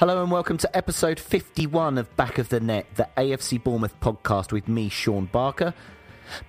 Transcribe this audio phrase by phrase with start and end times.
[0.00, 4.50] Hello and welcome to episode 51 of Back of the Net, the AFC Bournemouth podcast
[4.50, 5.72] with me, Sean Barker.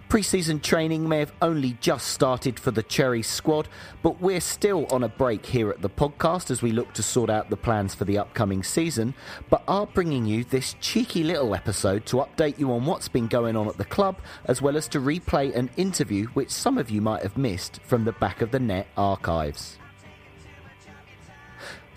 [0.10, 3.68] Pre season training may have only just started for the Cherry squad,
[4.02, 7.30] but we're still on a break here at the podcast as we look to sort
[7.30, 9.14] out the plans for the upcoming season.
[9.52, 13.56] But are bringing you this cheeky little episode to update you on what's been going
[13.56, 17.00] on at the club, as well as to replay an interview which some of you
[17.00, 19.78] might have missed from the Back of the Net archives.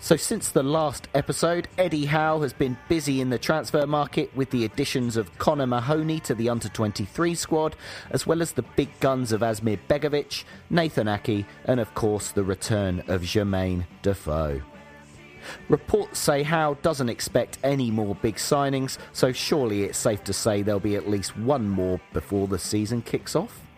[0.01, 4.49] So, since the last episode, Eddie Howe has been busy in the transfer market with
[4.49, 7.75] the additions of Connor Mahoney to the under 23 squad,
[8.11, 12.45] as well as the big guns of Asmir Begovic, Nathan Aké, and of course the
[12.45, 14.61] return of Jermaine Defoe.
[15.67, 20.61] Reports say Howe doesn't expect any more big signings, so surely it's safe to say
[20.61, 23.68] there'll be at least one more before the season kicks off.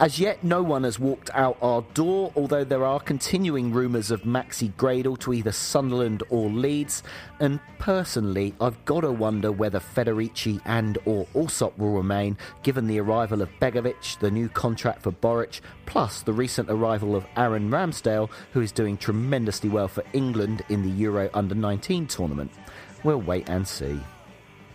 [0.00, 4.22] As yet, no one has walked out our door, although there are continuing rumours of
[4.22, 7.02] Maxi Gradel to either Sunderland or Leeds.
[7.40, 13.00] And personally, I've got to wonder whether Federici and or Alsop will remain, given the
[13.00, 18.30] arrival of Begovic, the new contract for Boruc, plus the recent arrival of Aaron Ramsdale,
[18.52, 22.52] who is doing tremendously well for England in the Euro Under 19 tournament.
[23.02, 23.98] We'll wait and see.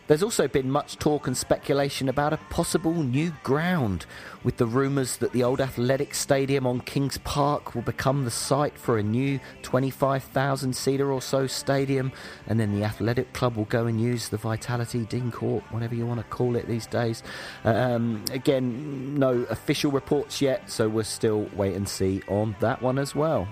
[0.05, 4.05] There's also been much talk and speculation about a possible new ground,
[4.43, 8.77] with the rumours that the old athletic stadium on Kings Park will become the site
[8.77, 12.11] for a new 25,000 seater or so stadium,
[12.47, 16.05] and then the athletic club will go and use the Vitality Dean Court, whatever you
[16.05, 17.23] want to call it these days.
[17.63, 22.99] Um, again, no official reports yet, so we'll still wait and see on that one
[22.99, 23.47] as well.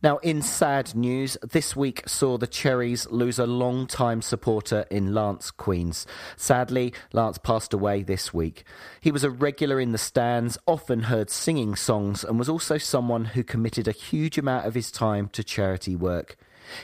[0.00, 5.50] Now, in sad news, this week saw the Cherries lose a long-time supporter in Lance
[5.50, 6.06] Queens.
[6.36, 8.62] Sadly, Lance passed away this week.
[9.00, 13.24] He was a regular in the stands, often heard singing songs, and was also someone
[13.26, 16.36] who committed a huge amount of his time to charity work.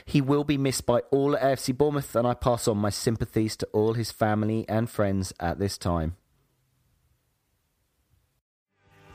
[0.03, 3.55] He will be missed by all at AFC Bournemouth, and I pass on my sympathies
[3.57, 6.17] to all his family and friends at this time.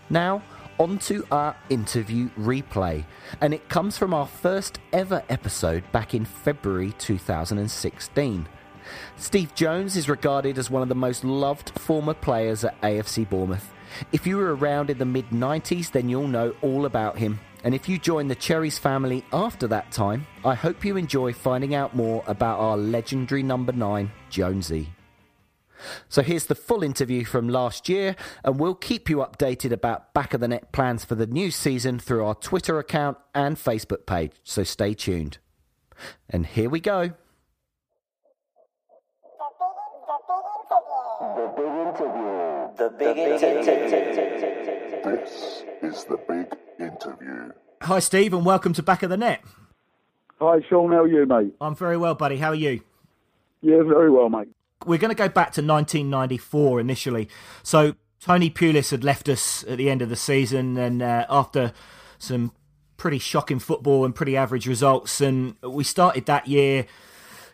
[0.09, 0.43] Now,
[0.81, 3.05] on to our interview replay,
[3.43, 8.49] and it comes from our first ever episode back in February 2016.
[9.17, 13.71] Steve Jones is regarded as one of the most loved former players at AFC Bournemouth.
[14.11, 17.41] If you were around in the mid 90s, then you'll know all about him.
[17.63, 21.75] And if you join the Cherries family after that time, I hope you enjoy finding
[21.75, 24.89] out more about our legendary number 9, Jonesy.
[26.09, 30.35] So here's the full interview from last year, and we'll keep you updated about back
[30.35, 34.33] of the net plans for the new season through our Twitter account and Facebook page.
[34.45, 35.39] So stay tuned.
[36.29, 37.13] And here we go.
[41.21, 42.69] The big interview.
[42.77, 43.91] The big interview.
[45.03, 46.47] This is the big
[46.79, 47.53] interview.
[47.83, 49.43] Hi, Steve, and welcome to Back of the Net.
[50.41, 50.93] Hi, Sean.
[50.93, 51.55] How are you, mate?
[51.61, 52.37] I'm very well, buddy.
[52.39, 52.81] How are you?
[53.63, 54.49] Yeah, very well, mate.
[54.87, 57.29] We're going to go back to 1994 initially.
[57.63, 61.73] So, Tony Pulis had left us at the end of the season, and uh, after
[62.19, 62.53] some
[62.97, 66.85] pretty shocking football and pretty average results, and we started that year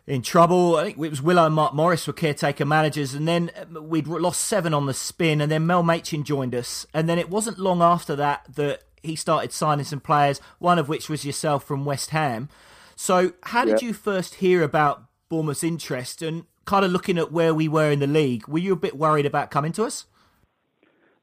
[0.06, 0.76] in trouble.
[0.76, 4.06] I think it was Willow and Mark Morris were caretaker managers, and then uh, we'd
[4.06, 7.58] lost seven on the spin, and then Mel Machin joined us, and then it wasn't
[7.58, 11.84] long after that that he started signing some players, one of which was yourself from
[11.84, 12.48] West Ham.
[12.96, 17.54] So, how did you first hear about Bournemouth's interest, and kind of looking at where
[17.54, 20.04] we were in the league, were you a bit worried about coming to us?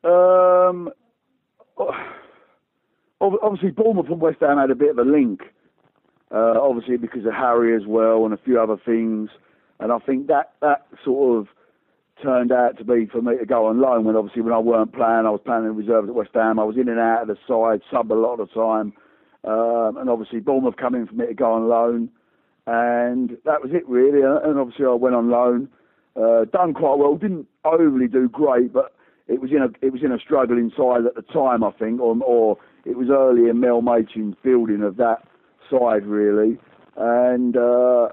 [0.04, 0.90] Um,
[3.22, 5.42] obviously, Bournemouth and West Ham had a bit of a link.
[6.31, 9.30] Uh, obviously, because of Harry as well and a few other things.
[9.80, 11.48] And I think that that sort of
[12.24, 14.06] turned out to be for me to go on loan.
[14.06, 16.60] When obviously when I weren't playing, I was playing in reserves at West Ham.
[16.60, 18.94] I was in and out of the side, sub a lot of the time.
[19.44, 22.10] Um, and obviously Bournemouth coming for me to go on loan,
[22.68, 24.21] and that was it really.
[24.21, 25.69] And obviously I went on loan,
[26.15, 27.15] uh, done quite well.
[27.15, 28.94] Didn't overly do great, but
[29.27, 32.00] it was in a it was in a struggling side at the time, I think,
[32.01, 35.24] or, or it was early in Mel Machin's building of that
[35.69, 36.57] side really,
[36.98, 38.10] and uh,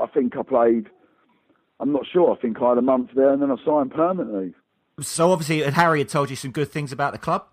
[0.00, 0.88] I think I played.
[1.78, 2.36] I'm not sure.
[2.36, 4.54] I think I had a month there, and then I signed permanently.
[5.00, 7.46] So obviously, Harry had told you some good things about the club.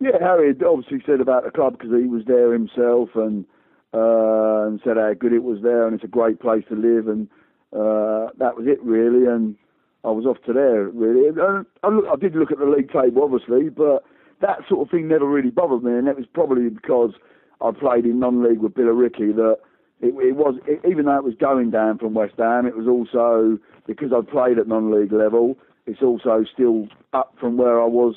[0.00, 3.44] Yeah, Harry had obviously said about the club because he was there himself, and
[3.92, 7.08] uh, and said how good it was there, and it's a great place to live,
[7.08, 7.28] and
[7.72, 9.26] uh, that was it really.
[9.26, 9.56] And
[10.04, 11.28] I was off to there really.
[11.28, 14.04] And I, look, I did look at the league table obviously, but
[14.40, 17.12] that sort of thing never really bothered me, and that was probably because
[17.60, 19.58] I played in non-league with Billericay that
[20.00, 22.86] it, it was it, even though it was going down from West Ham, it was
[22.86, 25.58] also because I played at non-league level.
[25.86, 28.14] It's also still up from where I was,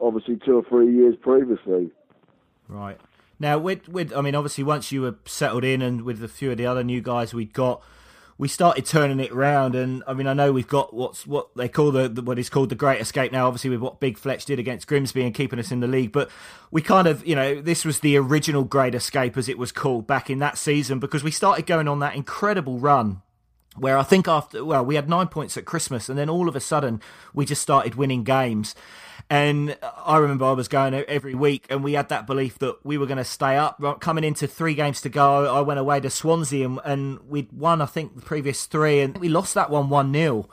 [0.00, 1.90] obviously two or three years previously.
[2.68, 2.98] Right
[3.44, 6.50] now, with with I mean, obviously, once you were settled in and with a few
[6.50, 7.82] of the other new guys we'd got,
[8.38, 9.74] we started turning it around.
[9.74, 12.48] And I mean, I know we've got what's what they call the, the, what is
[12.48, 13.46] called the Great Escape now.
[13.46, 16.30] Obviously, with what Big Fletch did against Grimsby and keeping us in the league, but
[16.70, 20.06] we kind of, you know, this was the original Great Escape as it was called
[20.06, 23.20] back in that season because we started going on that incredible run.
[23.76, 26.54] Where I think after, well, we had nine points at Christmas, and then all of
[26.54, 27.00] a sudden
[27.34, 28.74] we just started winning games.
[29.30, 32.98] And I remember I was going every week, and we had that belief that we
[32.98, 33.80] were going to stay up.
[34.00, 37.80] Coming into three games to go, I went away to Swansea, and, and we'd won,
[37.80, 40.48] I think, the previous three, and we lost that one 1 0.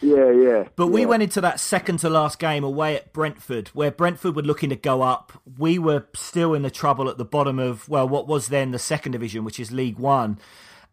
[0.00, 0.64] Yeah, yeah.
[0.76, 0.92] But yeah.
[0.92, 4.68] we went into that second to last game away at Brentford, where Brentford were looking
[4.70, 5.32] to go up.
[5.58, 8.78] We were still in the trouble at the bottom of, well, what was then the
[8.78, 10.38] second division, which is League One.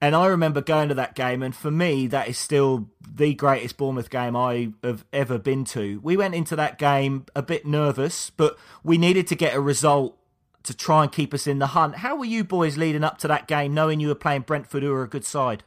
[0.03, 3.77] And I remember going to that game, and for me, that is still the greatest
[3.77, 5.99] Bournemouth game I have ever been to.
[6.01, 10.17] We went into that game a bit nervous, but we needed to get a result
[10.63, 11.97] to try and keep us in the hunt.
[11.97, 14.91] How were you boys leading up to that game, knowing you were playing Brentford, who
[14.91, 15.63] are a good side?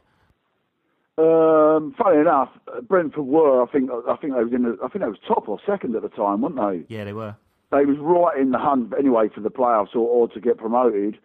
[1.17, 2.49] Um, funny enough,
[2.89, 3.63] Brentford were.
[3.63, 3.89] I think.
[3.89, 4.63] I think they was in.
[4.63, 6.93] The, I think they was top or second at the time, weren't they?
[6.93, 7.37] Yeah, they were.
[7.71, 11.17] They was right in the hunt anyway for the playoffs or, or to get promoted.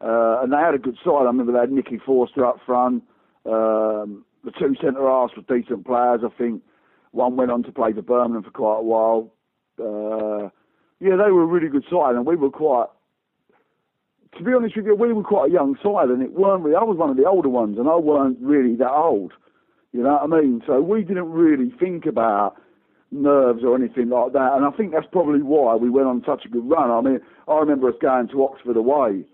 [0.00, 1.22] Uh, and they had a good side.
[1.22, 3.02] I remember they had Nicky Forster up front.
[3.46, 6.20] Um, the two centre halves were decent players.
[6.24, 6.62] I think
[7.12, 9.32] one went on to play for Birmingham for quite a while.
[9.78, 10.50] Uh,
[11.00, 12.86] yeah, they were a really good side, and we were quite.
[14.38, 16.76] To be honest with you, we were quite a young side, and it weren't really.
[16.76, 19.32] I was one of the older ones, and I weren't really that old.
[19.92, 20.62] You know what I mean?
[20.66, 22.56] So we didn't really think about
[23.10, 26.44] nerves or anything like that, and I think that's probably why we went on such
[26.44, 26.90] a good run.
[26.90, 29.24] I mean, I remember us going to Oxford away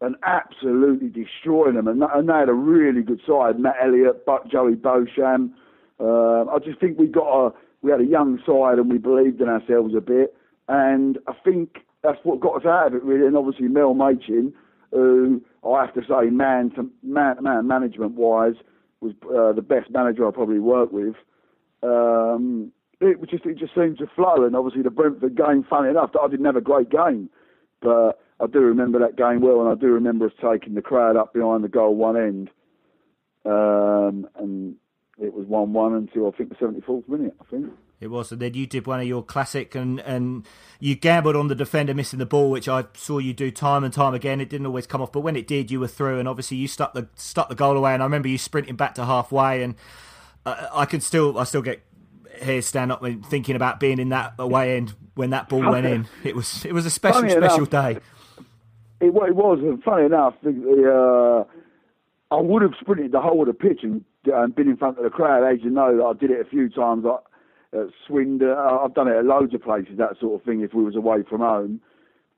[0.00, 1.86] and absolutely destroying them.
[1.86, 3.58] And, and they had a really good side.
[3.58, 5.54] Matt Elliott, Buck, Joey Beauchamp.
[5.98, 7.52] Uh, I just think we got a
[7.82, 10.34] we had a young side and we believed in ourselves a bit.
[10.68, 13.26] And I think that's what got us out of it really.
[13.26, 14.52] And obviously Mel Machin,
[14.92, 18.54] who I have to say, man to man, man management wise,
[19.00, 21.14] was uh, the best manager I probably worked with.
[21.82, 24.44] Um, it just it just seemed to flow.
[24.44, 27.30] And obviously the Brentford game, funny enough, I didn't have a great game,
[27.80, 31.16] but I do remember that game well, and I do remember us taking the crowd
[31.16, 32.50] up behind the goal one end,
[33.44, 34.76] um, and
[35.18, 37.34] it was one-one until I think the seventy-fourth minute.
[37.40, 37.66] I think
[38.00, 40.46] it was, and then you did one of your classic, and and
[40.78, 43.92] you gambled on the defender missing the ball, which I saw you do time and
[43.92, 44.40] time again.
[44.40, 46.68] It didn't always come off, but when it did, you were through, and obviously you
[46.68, 47.92] stuck the stuck the goal away.
[47.92, 49.74] And I remember you sprinting back to halfway and
[50.46, 51.82] uh, I can still I still get
[52.42, 55.86] here stand up and thinking about being in that away end when that ball went
[55.86, 56.08] in.
[56.24, 57.98] It was it was a special Funny special enough, day.
[59.00, 63.40] It, wa- it was, and funny enough, the, uh, I would have sprinted the whole
[63.40, 64.04] of the pitch and,
[64.54, 65.50] been in front of the crowd.
[65.50, 67.20] As you know, I did it a few times like,
[67.72, 68.50] at Swindon.
[68.50, 70.96] Uh, I've done it at loads of places, that sort of thing, if we was
[70.96, 71.80] away from home.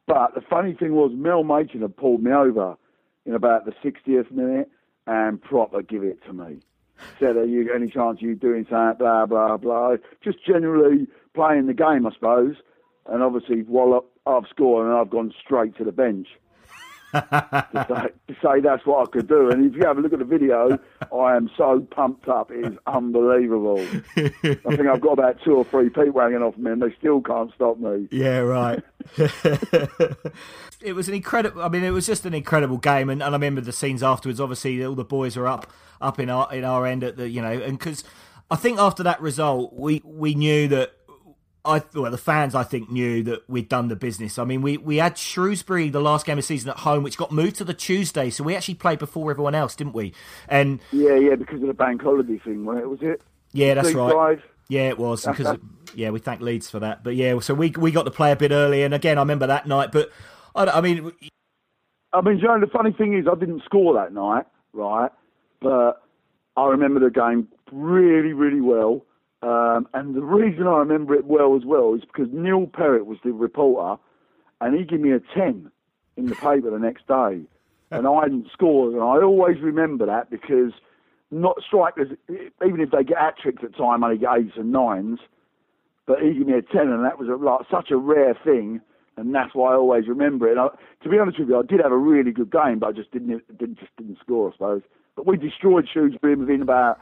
[0.07, 2.77] But the funny thing was, Mel Machin had pulled me over
[3.27, 4.71] in about the 60th minute
[5.07, 6.61] and proper give it to me.
[7.19, 9.97] Said, are you any chance of you doing something, blah, blah, blah.
[10.23, 12.57] Just generally playing the game, I suppose.
[13.07, 16.29] And obviously, while I've scored and I've gone straight to the bench.
[17.13, 19.51] To, say, to say that's what I could do.
[19.51, 20.79] And if you have a look at the video,
[21.15, 22.51] I am so pumped up.
[22.51, 23.81] It is unbelievable.
[24.17, 27.21] I think I've got about two or three people hanging off me and they still
[27.21, 28.09] can't stop me.
[28.11, 28.83] Yeah, right.
[30.81, 31.63] it was an incredible.
[31.63, 34.41] I mean, it was just an incredible game, and, and I remember the scenes afterwards.
[34.41, 37.43] Obviously, all the boys are up up in our in our end at the you
[37.43, 38.05] know, and because
[38.51, 40.93] I think after that result, we we knew that.
[41.65, 44.39] I well, the fans I think knew that we'd done the business.
[44.39, 47.31] I mean, we, we had Shrewsbury the last game of season at home, which got
[47.31, 50.13] moved to the Tuesday, so we actually played before everyone else, didn't we?
[50.49, 52.89] And Yeah, yeah, because of the bank holiday thing, wasn't it?
[52.89, 53.23] Was it?
[53.53, 54.11] yeah, that's right.
[54.11, 54.43] drive?
[54.69, 55.57] Yeah, it was because
[55.95, 57.05] yeah, we thank Leeds for that.
[57.05, 59.47] But yeah, so we we got to play a bit early, and again, I remember
[59.47, 59.93] that night.
[59.93, 60.11] But
[60.55, 61.13] I, I mean,
[62.13, 65.11] I mean, you know, the funny thing is, I didn't score that night, right?
[65.61, 66.03] But
[66.57, 69.05] I remember the game really, really well.
[69.43, 73.19] Um, and the reason I remember it well as well is because Neil Perrett was
[73.25, 74.01] the reporter,
[74.61, 75.71] and he gave me a 10
[76.17, 77.43] in the paper the next day.
[77.95, 80.73] And I hadn't scored, and I always remember that because
[81.31, 82.09] not strikers,
[82.67, 85.19] even if they get hat tricks at time, only get eights and nines.
[86.07, 88.81] But he gave me a 10, and that was a, like, such a rare thing
[89.17, 90.53] and that's why I always remember it.
[90.53, 90.69] And I,
[91.03, 93.11] to be honest with you, I did have a really good game, but I just
[93.11, 94.83] didn't didn't just didn't score, I suppose.
[95.17, 96.99] But we destroyed Shrewsbury within about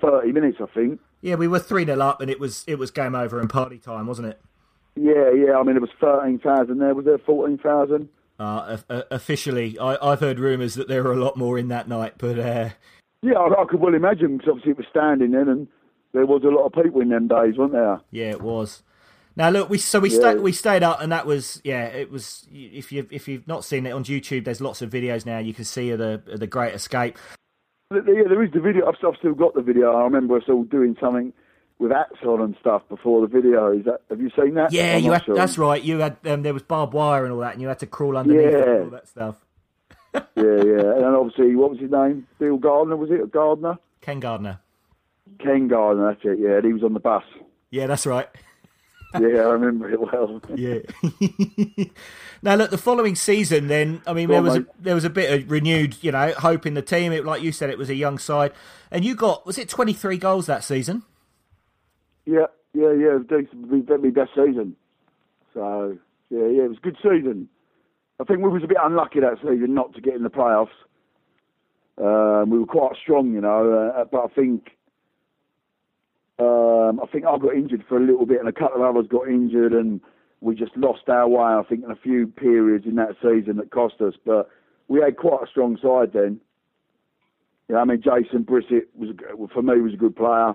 [0.00, 1.00] thirty minutes, I think.
[1.22, 3.78] Yeah, we were three 0 up, and it was it was game over and party
[3.78, 4.40] time, wasn't it?
[4.94, 5.56] Yeah, yeah.
[5.56, 6.94] I mean, it was thirteen thousand there.
[6.94, 8.10] Was there fourteen thousand?
[8.38, 11.88] Uh, uh, officially, I, I've heard rumours that there were a lot more in that
[11.88, 12.70] night, but uh,
[13.22, 15.68] Yeah, I, I could well imagine because obviously it was standing then, and
[16.12, 18.00] there was a lot of people in them days, weren't there?
[18.10, 18.82] yeah, it was.
[19.34, 20.16] Now look, we so we Yeah.
[20.16, 22.46] stayed we stayed up, and that was yeah, it was.
[22.52, 25.38] If you if you've not seen it on YouTube, there's lots of videos now.
[25.38, 27.16] You can see of the of the Great Escape.
[27.94, 28.86] Yeah, there is the video.
[28.88, 29.92] I've, I've still got the video.
[29.94, 31.32] I remember us all doing something
[31.78, 33.72] with hats on and stuff before the video.
[33.72, 34.00] Is that?
[34.10, 34.72] Have you seen that?
[34.72, 35.34] Yeah, I'm you had, sure.
[35.34, 35.82] that's right.
[35.82, 38.16] You had um, there was barbed wire and all that, and you had to crawl
[38.16, 38.58] underneath Yeah.
[38.74, 39.36] and all that stuff.
[40.14, 40.96] Yeah, yeah.
[40.96, 42.26] And obviously, what was his name?
[42.38, 43.32] Bill Gardner, was it?
[43.32, 43.78] Gardner?
[44.02, 44.58] Ken Gardner.
[45.38, 46.38] Ken Gardner, that's it.
[46.38, 47.22] Yeah, and he was on the bus.
[47.70, 48.28] Yeah, that's right.
[49.20, 50.40] Yeah, I remember it well.
[50.54, 50.78] Yeah.
[52.42, 55.04] now look, the following season, then I mean, Go there on, was a, there was
[55.04, 57.12] a bit of renewed, you know, hope in the team.
[57.12, 58.52] It, like you said, it was a young side,
[58.90, 61.02] and you got was it twenty three goals that season?
[62.24, 63.16] Yeah, yeah, yeah.
[63.16, 64.02] It was decent.
[64.02, 64.76] My best season.
[65.52, 65.98] So
[66.30, 67.48] yeah, yeah, it was a good season.
[68.18, 70.68] I think we was a bit unlucky that season not to get in the playoffs.
[71.98, 74.70] Um, we were quite strong, you know, uh, but I think
[76.38, 79.06] um, I think I got injured for a little bit, and a couple of others
[79.08, 80.00] got injured, and
[80.40, 81.42] we just lost our way.
[81.42, 84.48] I think in a few periods in that season that cost us, but
[84.88, 86.40] we had quite a strong side then.
[87.68, 89.10] Yeah, I mean Jason Brissett was
[89.52, 90.54] for me was a good player.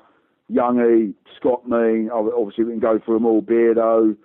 [0.51, 3.41] Youngie, Scott Mean, obviously we can go through them all.
[3.41, 4.15] Beardo,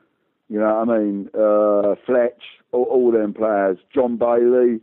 [0.49, 3.79] you know what I mean, uh, Fletch, all, all them players.
[3.95, 4.81] John Bailey.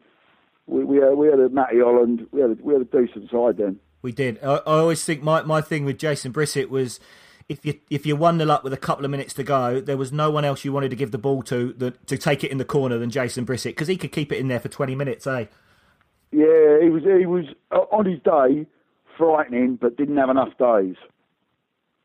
[0.67, 2.27] We, we had we had a Matty Holland.
[2.31, 3.79] We had a, we had a decent side then.
[4.01, 4.39] We did.
[4.43, 6.99] I, I always think my, my thing with Jason Brissett was
[7.49, 9.97] if you if you one nil up with a couple of minutes to go, there
[9.97, 12.51] was no one else you wanted to give the ball to that, to take it
[12.51, 14.95] in the corner than Jason Brissett because he could keep it in there for twenty
[14.95, 15.45] minutes, eh?
[16.31, 18.67] Yeah, he was he was uh, on his day
[19.17, 20.95] frightening, but didn't have enough days.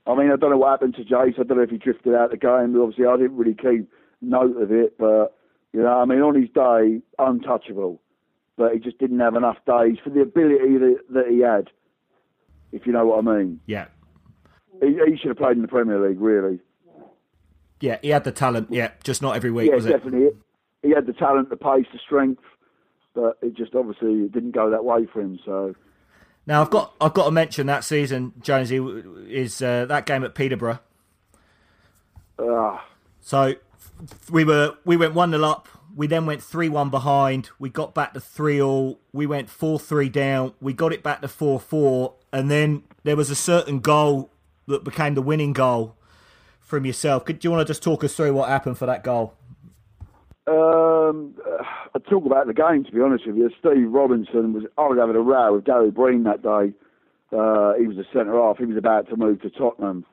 [0.06, 1.38] I mean, I don't know what happened to Jace.
[1.38, 2.78] I don't know if he drifted out the game.
[2.80, 3.88] Obviously, I didn't really keep
[4.20, 4.98] note of it.
[4.98, 5.36] But
[5.72, 8.00] you know, I mean, on his day, untouchable.
[8.56, 11.70] But he just didn't have enough days for the ability that, that he had.
[12.74, 13.86] If you know what I mean, Yeah,
[14.82, 16.20] he, he should have played in the Premier League.
[16.20, 16.58] Really,
[17.80, 18.68] yeah, he had the talent.
[18.70, 19.90] Yeah, just not every week, yeah, was it?
[19.90, 20.30] definitely.
[20.82, 22.42] He had the talent, the pace, the strength,
[23.14, 25.38] but it just obviously it didn't go that way for him.
[25.44, 25.74] So.
[26.46, 28.76] Now I've got I've got to mention that season, Jonesy,
[29.28, 30.80] is uh, that game at Peterborough.
[32.38, 32.84] ah.
[33.20, 33.54] So
[34.30, 35.68] we were we went one 0 up.
[35.94, 37.50] We then went three one behind.
[37.58, 39.00] We got back to three all.
[39.12, 40.54] We went four three down.
[40.60, 44.30] We got it back to four four, and then there was a certain goal
[44.66, 45.96] that became the winning goal
[46.60, 47.24] from yourself.
[47.24, 49.34] Could do you want to just talk us through what happened for that goal?
[50.46, 51.34] Um,
[51.94, 53.50] I talk about the game to be honest with you.
[53.58, 54.64] Steve Robinson was.
[54.76, 56.74] I was having a row with Gary Breen that day
[57.34, 58.58] uh, he was a centre half.
[58.58, 60.04] He was about to move to Tottenham,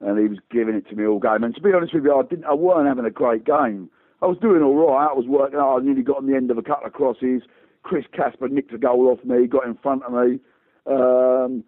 [0.00, 1.44] and he was giving it to me all game.
[1.44, 2.44] And to be honest with you, I didn't.
[2.44, 3.90] I weren't having a great game.
[4.24, 5.10] I was doing all right.
[5.10, 5.82] I was working hard.
[5.82, 7.42] I nearly got on the end of a couple of crosses.
[7.82, 10.40] Chris Casper nicked a goal off me, got in front of me.
[10.86, 11.62] Um,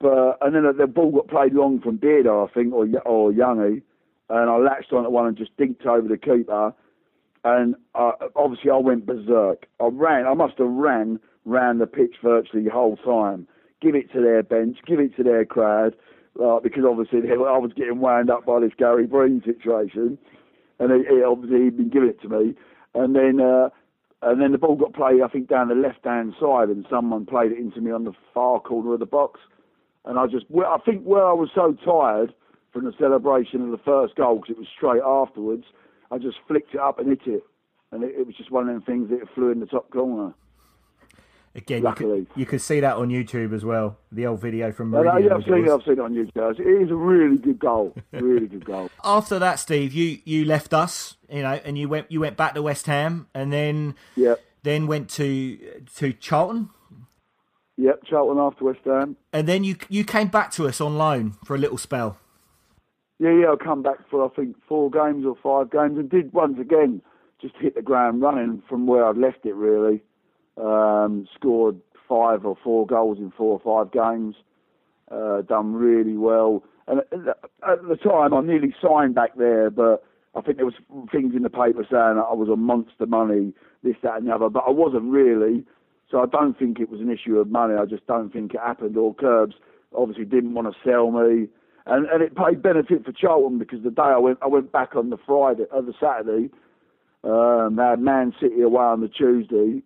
[0.00, 3.82] but and then the ball got played long from Bearder, I think, or or Youngie,
[4.28, 6.74] and I latched on at one and just dinked over the keeper.
[7.44, 9.66] And uh, obviously, I went berserk.
[9.78, 10.26] I ran.
[10.26, 13.46] I must have ran round the pitch virtually the whole time.
[13.80, 14.78] Give it to their bench.
[14.86, 15.94] Give it to their crowd.
[16.42, 20.16] Uh, because obviously I was getting wound up by this Gary Breen situation,
[20.82, 22.54] and obviously he'd been giving it to me,
[22.94, 23.68] and then uh,
[24.22, 27.26] and then the ball got played I think down the left hand side, and someone
[27.26, 29.40] played it into me on the far corner of the box,
[30.04, 32.34] and I just I think where I was so tired
[32.72, 35.64] from the celebration of the first goal because it was straight afterwards,
[36.10, 37.42] I just flicked it up and hit it,
[37.90, 40.34] and it, it was just one of them things that flew in the top corner.
[41.54, 41.92] Again, you
[42.46, 43.98] could, you see that on YouTube as well.
[44.10, 45.28] The old video from Meridian.
[45.28, 45.70] Yeah, I've seen it.
[45.70, 46.58] I've seen it on YouTube.
[46.58, 47.94] It is a really good goal.
[48.10, 48.90] Really good goal.
[49.04, 52.54] After that, Steve, you, you left us, you know, and you went you went back
[52.54, 54.42] to West Ham, and then yep.
[54.62, 55.58] then went to
[55.96, 56.70] to Charlton.
[57.76, 59.16] Yep, Charlton after West Ham.
[59.32, 62.18] And then you you came back to us on loan for a little spell.
[63.18, 66.32] Yeah, yeah, I come back for I think four games or five games, and did
[66.32, 67.02] once again
[67.42, 70.02] just hit the ground running from where I'd left it really
[70.56, 74.36] um, scored five or four goals in four or five games,
[75.10, 76.62] uh, done really well.
[76.86, 77.10] And at
[77.88, 80.04] the time, I nearly signed back there, but
[80.34, 80.74] I think there was
[81.10, 84.48] things in the paper saying I was a monster money, this, that, and the other.
[84.48, 85.64] But I wasn't really.
[86.10, 87.74] So I don't think it was an issue of money.
[87.74, 88.96] I just don't think it happened.
[88.96, 89.54] Or Curbs
[89.96, 91.48] obviously didn't want to sell me,
[91.86, 94.96] and and it paid benefit for Charlton because the day I went I went back
[94.96, 96.50] on the Friday, or uh, Saturday.
[97.24, 99.82] Um, they had Man City away on the Tuesday,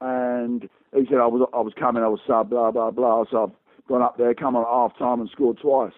[0.00, 3.24] and he said I was I was coming, I was sub, blah blah blah.
[3.30, 5.92] So I've gone up there, come on at half time and scored twice.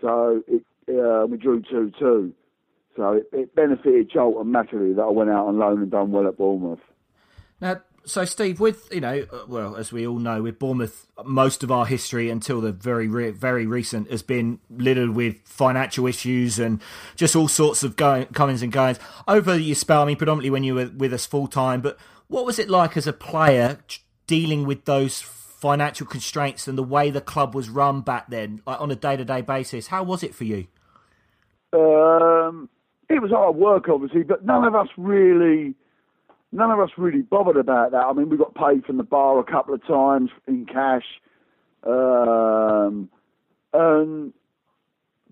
[0.00, 2.32] So it, uh, we drew two two.
[2.96, 6.26] So it, it benefited Charlton massively that I went out on loan and done well
[6.26, 6.80] at Bournemouth.
[7.60, 11.62] Now, so Steve, with you know, uh, well, as we all know, with Bournemouth, most
[11.62, 16.58] of our history until the very, re- very recent has been littered with financial issues
[16.58, 16.80] and
[17.16, 18.98] just all sorts of going, comings and goings.
[19.28, 21.98] Over your spell, I mean, predominantly when you were with us full time, but
[22.30, 23.78] what was it like as a player
[24.26, 28.80] dealing with those financial constraints and the way the club was run back then, like
[28.80, 29.88] on a day to day basis?
[29.88, 30.68] How was it for you?
[31.72, 32.68] Um,
[33.08, 35.74] it was hard work, obviously, but none of us really,
[36.52, 38.04] none of us really bothered about that.
[38.04, 41.04] I mean, we got paid from the bar a couple of times in cash,
[41.82, 43.10] um,
[43.72, 44.32] and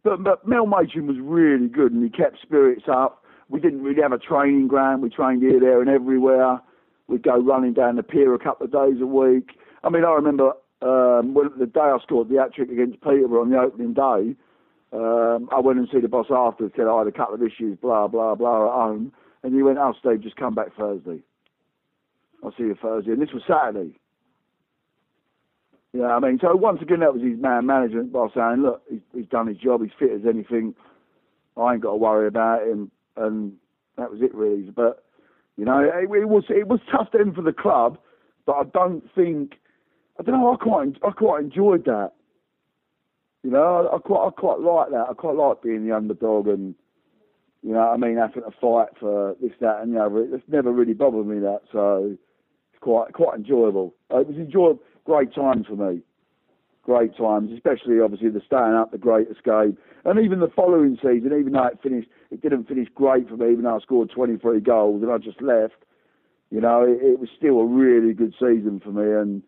[0.03, 3.25] but but Mel Machin was really good, and he kept spirits up.
[3.49, 5.03] We didn't really have a training ground.
[5.03, 6.61] We trained here, there, and everywhere.
[7.09, 9.59] We'd go running down the pier a couple of days a week.
[9.83, 13.43] I mean, I remember um, when the day I scored the hat trick against Peterborough
[13.43, 14.37] on the opening day.
[14.93, 17.43] Um, I went and see the boss after and said I had a couple of
[17.43, 19.13] issues, blah blah blah, at home.
[19.43, 21.21] And he went, "Oh, Steve, just come back Thursday.
[22.43, 23.99] I'll see you Thursday." And this was Saturday.
[25.93, 28.63] You know what I mean, so once again, that was his man management by saying,
[28.63, 29.83] "Look, he's, he's done his job.
[29.83, 30.75] He's fit as anything.
[31.57, 33.55] I ain't got to worry about him." And
[33.97, 34.63] that was it, really.
[34.71, 35.05] But
[35.59, 37.99] you know, it, it was it was tough then for the club,
[38.47, 39.55] but I don't think
[40.19, 40.53] I don't know.
[40.53, 42.13] I quite I quite enjoyed that.
[43.43, 45.07] You know, I, I quite I quite like that.
[45.11, 46.77] I quite like being the underdog and
[47.65, 50.23] you know, I mean, having to fight for this, that, and the other.
[50.33, 52.17] It's never really bothered me that, so
[52.73, 53.97] it's quite quite enjoyable.
[54.15, 56.03] Uh, it was enjoyable, great time for me
[56.83, 61.33] great times, especially obviously the staying up, the great escape, and even the following season.
[61.39, 63.53] Even though it finished, it didn't finish great for me.
[63.53, 65.85] Even though I scored 23 goals and I just left,
[66.51, 69.03] you know, it, it was still a really good season for me.
[69.03, 69.43] And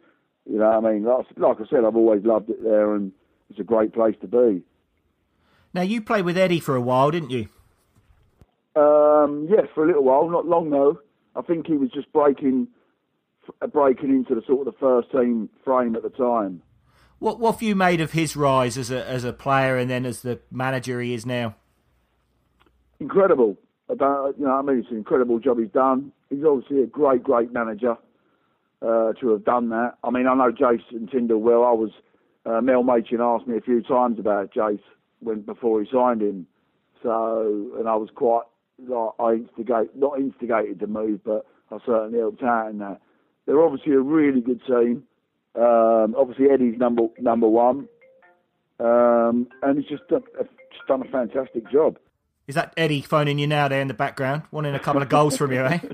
[0.47, 3.13] you know, I mean, like, like I said, I've always loved it there, and
[3.49, 4.63] it's a great place to be.
[5.73, 7.49] Now you played with Eddie for a while, didn't you?
[8.75, 11.01] Um, yes, for a little while, not long though.
[11.37, 12.69] I think he was just breaking
[13.73, 16.63] breaking into the sort of the first team frame at the time.
[17.21, 20.05] What what have you made of his rise as a as a player and then
[20.05, 21.55] as the manager he is now?
[22.99, 23.57] Incredible.
[23.97, 26.13] Don't, you know, I mean, it's an incredible job he's done.
[26.29, 27.97] He's obviously a great, great manager
[28.83, 29.95] uh, to have done that.
[30.05, 31.65] I mean, I know Jason Tindall well.
[31.65, 31.91] I was
[32.47, 34.81] uh, Mel Machin asked me a few times about Jace
[35.21, 36.47] when before he signed him.
[37.03, 38.45] So, and I was quite
[38.87, 43.01] like I instigate, not instigated to move, but I certainly helped out in that.
[43.47, 45.05] They're obviously a really good team.
[45.55, 47.89] Um, obviously, Eddie's number number one,
[48.79, 51.99] um, and he's just done, just done a fantastic job.
[52.47, 55.37] Is that Eddie phoning you now there in the background, wanting a couple of goals
[55.37, 55.79] from you, eh?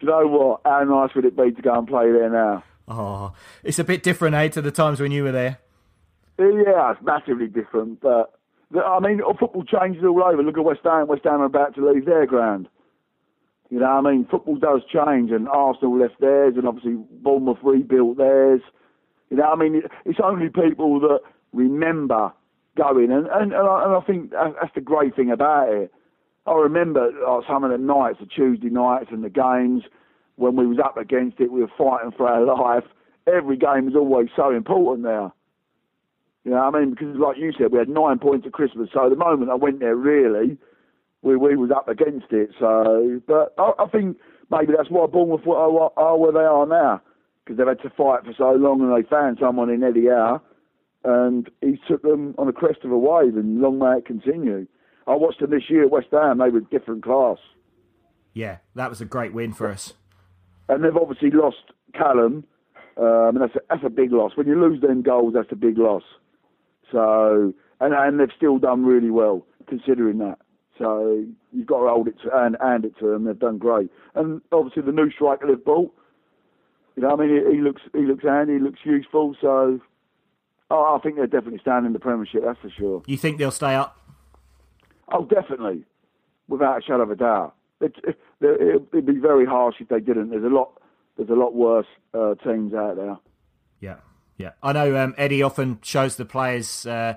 [0.00, 0.62] You know what?
[0.64, 2.64] How nice would it be to go and play there now?
[2.88, 5.58] Oh, it's a bit different, eh, to the times when you were there.
[6.38, 8.00] Yeah, it's massively different.
[8.00, 8.32] But
[8.74, 10.42] I mean, football changes all over.
[10.42, 11.06] Look at West Ham.
[11.06, 12.68] West Ham are about to leave their ground.
[13.70, 17.58] You know, what I mean, football does change, and Arsenal left theirs, and obviously Bournemouth
[17.62, 18.60] rebuilt theirs.
[19.30, 21.20] You know, what I mean, it's only people that
[21.52, 22.32] remember
[22.76, 25.92] going, and and, and, I, think that's the great thing about it.
[26.46, 29.84] I remember like, some of the nights, the Tuesday nights, and the games
[30.34, 32.84] when we was up against it, we were fighting for our life.
[33.26, 35.30] Every game was always so important there.
[36.44, 36.90] You know what I mean?
[36.90, 38.88] Because like you said, we had nine points at Christmas.
[38.92, 40.56] So the moment I went there, really,
[41.22, 42.50] we we was up against it.
[42.58, 44.16] So, but I, I think
[44.50, 47.02] maybe that's why Bournemouth are, are where they are now
[47.44, 50.40] because they've had to fight for so long, and they found someone in Eddie Howe,
[51.04, 54.66] and he took them on the crest of a wave, and long may it continue.
[55.06, 57.38] I watched them this year at West Ham; they were different class.
[58.32, 59.94] Yeah, that was a great win for us
[60.70, 62.44] and they've obviously lost Callum.
[62.96, 64.32] Um, and that's a, that's a big loss.
[64.36, 66.02] When you lose them goals, that's a big loss.
[66.92, 70.38] So, and, and they've still done really well considering that.
[70.80, 73.24] So you've got to hold it to and hand it to them.
[73.24, 73.90] They've done great.
[74.14, 75.94] And obviously the new striker they've bought.
[76.96, 79.36] You know, I mean, he, he looks he looks handy, he looks useful.
[79.40, 79.78] So,
[80.70, 82.42] oh, I think they're definitely standing in the Premiership.
[82.44, 83.02] That's for sure.
[83.06, 83.96] You think they'll stay up?
[85.12, 85.84] Oh, definitely,
[86.48, 88.18] without a shadow of a doubt it, it,
[88.92, 90.30] it'd be very harsh if they didn't.
[90.30, 90.80] There's a lot,
[91.16, 93.16] there's a lot worse uh, teams out there.
[93.80, 93.96] Yeah,
[94.40, 94.52] yeah.
[94.62, 97.16] I know um, Eddie often shows the players uh,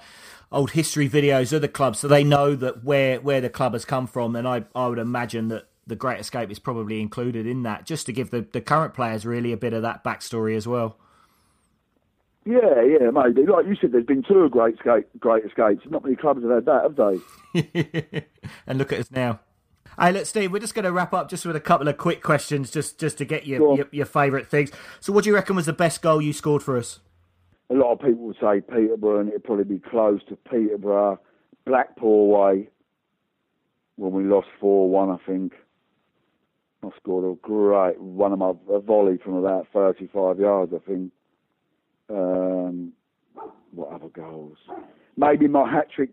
[0.51, 3.86] old history videos of the club, so they know that where where the club has
[3.86, 4.36] come from.
[4.36, 8.05] And I I would imagine that the Great Escape is probably included in that, just
[8.07, 10.97] to give the, the current players really a bit of that backstory as well.
[12.45, 13.45] Yeah, yeah, maybe.
[13.45, 15.86] Like you said, there's been two great escape, great escapes.
[15.89, 16.95] Not many clubs have had that, have
[17.63, 18.25] they?
[18.67, 19.39] and look at us now.
[19.97, 22.21] Hey, look, Steve, we're just going to wrap up just with a couple of quick
[22.21, 24.71] questions, just just to get your your, your favourite things.
[24.99, 26.99] So, what do you reckon was the best goal you scored for us?
[27.69, 31.19] A lot of people would say Peterborough, and it'd probably be close to Peterborough,
[31.65, 32.69] Blackpool way,
[33.95, 35.54] when we lost four one, I think.
[36.84, 40.80] I scored a great one of my a volley from about thirty five yards, I
[40.80, 41.12] think.
[42.10, 42.91] Um,
[43.71, 44.58] what other goals?
[45.15, 46.10] Maybe my hat trick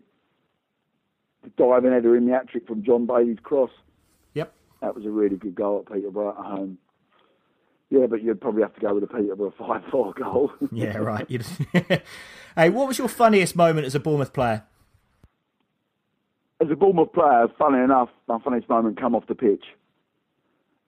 [1.43, 3.71] the diving header in the hat trick from John Bailey's cross.
[4.33, 4.53] Yep.
[4.81, 6.77] That was a really good goal at Peterborough at home.
[7.91, 10.51] Yeah, but you'd probably have to go with a Peterborough 5 4 goal.
[10.71, 11.29] yeah, right.
[12.55, 14.63] hey, what was your funniest moment as a Bournemouth player?
[16.61, 19.65] As a Bournemouth player, funny enough, my funniest moment come off the pitch.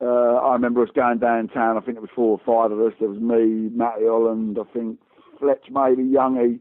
[0.01, 1.77] Uh, I remember us going downtown.
[1.77, 2.93] I think it was four or five of us.
[2.99, 4.99] There was me, Matty Holland, I think
[5.39, 6.59] Fletch, maybe Youngie.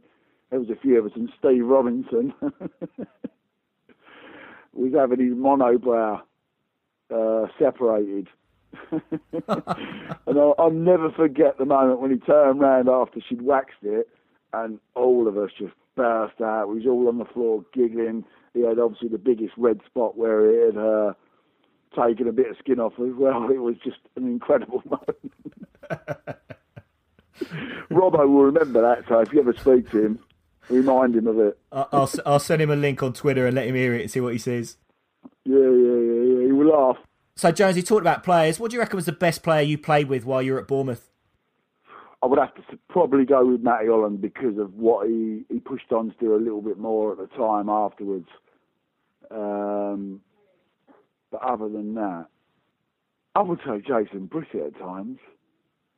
[0.51, 2.35] There was a few of us, and Steve Robinson.
[4.75, 6.21] was having his monobrow
[7.15, 8.29] uh, separated.
[8.91, 14.09] and I'll, I'll, never forget the moment when he turned round after she'd waxed it,
[14.53, 16.69] and all of us just burst out.
[16.69, 18.25] We was all on the floor giggling.
[18.55, 21.13] He had obviously the biggest red spot where he had uh,
[21.97, 23.49] taken a bit of skin off as well.
[23.53, 26.39] It was just an incredible moment.
[27.91, 30.19] Robbo will remember that, so if you ever speak to him,
[30.69, 31.59] Remind him of it.
[31.71, 34.21] I'll, I'll send him a link on Twitter and let him hear it and see
[34.21, 34.77] what he says.
[35.45, 36.47] Yeah, yeah, yeah, yeah.
[36.47, 36.97] He will laugh.
[37.37, 38.61] So, Jones, you talked about players.
[38.61, 40.69] What do you reckon was the best player you played with while you were at
[40.69, 41.11] Bournemouth?
[42.23, 45.91] I would have to probably go with Matty Holland because of what he, he pushed
[45.91, 48.29] on to do a little bit more at the time afterwards.
[49.31, 50.21] Um,
[51.33, 52.27] but other than that,
[53.35, 55.19] I would say Jason Brissett at times.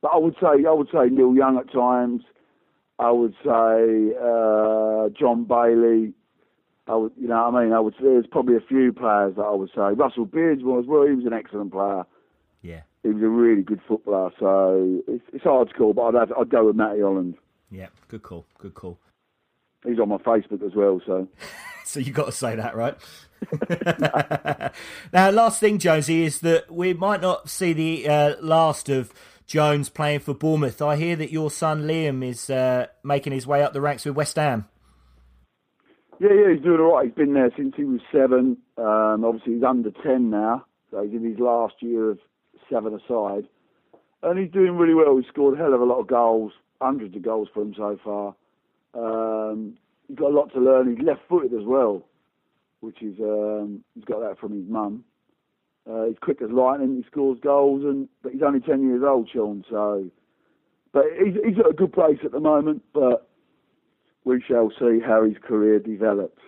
[0.01, 2.23] But I would say I would say Neil Young at times.
[2.97, 6.13] I would say uh, John Bailey.
[6.87, 7.95] I would, you know, what I mean, I would.
[7.99, 9.93] There's probably a few players that I would say.
[9.93, 11.05] Russell Beards was well.
[11.07, 12.03] He was an excellent player.
[12.61, 14.31] Yeah, he was a really good footballer.
[14.39, 17.35] So it's, it's hard to call, but I'd have, I'd go with Matty Holland.
[17.71, 18.45] Yeah, good call.
[18.59, 18.99] Good call.
[19.85, 21.27] He's on my Facebook as well, so.
[21.85, 22.95] so you got to say that, right?
[25.13, 29.13] now, last thing, Jonesy, is that we might not see the uh, last of
[29.45, 30.81] Jones playing for Bournemouth.
[30.81, 34.15] I hear that your son Liam is uh, making his way up the ranks with
[34.15, 34.67] West Ham.
[36.19, 37.05] Yeah, yeah, he's doing all right.
[37.07, 38.57] He's been there since he was seven.
[38.77, 42.19] Um, obviously, he's under 10 now, so he's in his last year of
[42.71, 43.45] seven aside.
[44.23, 45.17] And he's doing really well.
[45.17, 47.99] He's scored a hell of a lot of goals, hundreds of goals for him so
[48.03, 48.35] far.
[48.93, 50.95] Um, he's got a lot to learn.
[50.95, 52.05] He's left footed as well,
[52.79, 55.03] which is, um, he's got that from his mum.
[55.89, 56.95] Uh, he's quick as lightning.
[56.95, 59.63] He scores goals, and but he's only ten years old, Sean.
[59.69, 60.09] So,
[60.93, 62.81] but he's he's at a good place at the moment.
[62.91, 63.27] But
[64.25, 66.41] we shall see how his career develops.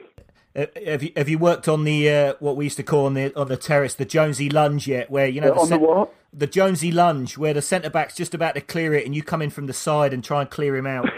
[0.55, 3.13] Uh, have you have you worked on the uh, what we used to call on
[3.13, 5.09] the on the terrace the Jonesy lunge yet?
[5.09, 6.13] Where you know Uh, on the what?
[6.33, 9.41] the Jonesy lunge, where the centre back's just about to clear it, and you come
[9.41, 11.09] in from the side and try and clear him out.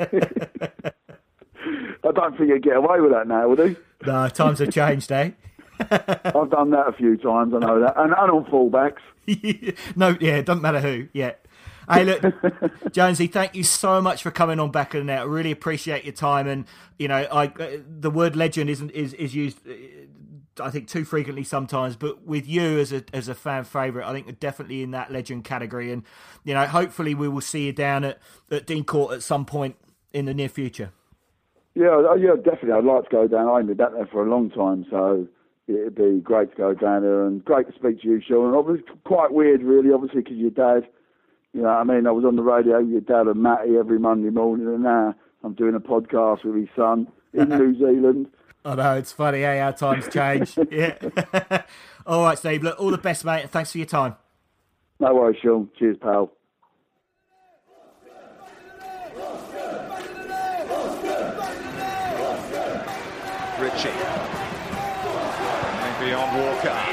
[2.05, 3.75] I don't think you'd get away with that now, would he?
[4.05, 5.31] no, times have changed, eh?
[5.79, 7.93] I've done that a few times, I know that.
[7.97, 8.99] And, and on fullbacks.
[9.95, 11.07] no, yeah, it doesn't matter who.
[11.13, 11.33] Yeah.
[11.89, 12.23] Hey, look,
[12.91, 15.19] Jonesy, thank you so much for coming on Back of the Net.
[15.19, 16.47] I really appreciate your time.
[16.47, 16.65] And
[16.97, 19.59] you know, I uh, the word legend isn't is is used.
[19.67, 19.73] uh,
[20.59, 24.13] I think too frequently sometimes, but with you as a as a fan favourite, I
[24.13, 25.91] think you're definitely in that legend category.
[25.91, 26.03] And
[26.43, 28.19] you know, hopefully we will see you down at,
[28.51, 29.75] at Dean Court at some point
[30.13, 30.91] in the near future.
[31.75, 32.73] Yeah, uh, yeah, definitely.
[32.73, 33.47] I'd like to go down.
[33.47, 35.27] I haven't been down there for a long time, so
[35.67, 38.47] it'd be great to go down there and great to speak to you, Sean.
[38.47, 40.87] And obviously, quite weird, really, obviously, because your dad,
[41.53, 42.07] you know what I mean?
[42.07, 45.13] I was on the radio with your dad and Matty every Monday morning, and now
[45.43, 48.27] I'm doing a podcast with his son in New Zealand.
[48.65, 50.57] I know it's funny, hey, how times change.
[50.71, 50.97] yeah.
[52.07, 52.63] all right, Steve.
[52.63, 54.15] Look, all the best, mate, and thanks for your time.
[54.99, 55.69] No worries, Sean.
[55.77, 56.31] Cheers, pal.
[63.59, 63.89] Ritchie.
[65.99, 66.92] Maybe on Walker.